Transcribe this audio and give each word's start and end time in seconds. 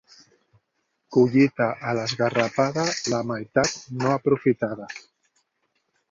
Collita 1.15 1.65
a 1.91 1.91
l'esgarrapada, 1.99 2.85
la 3.13 3.19
meitat 3.33 3.75
no 3.99 4.09
aprofitada. 4.15 4.89